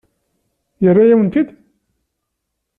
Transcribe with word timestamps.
Yerra-yawen-tent-id? 0.83 1.49